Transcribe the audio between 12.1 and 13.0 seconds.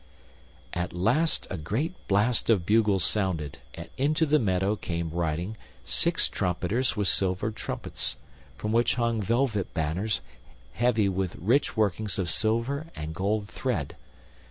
of silver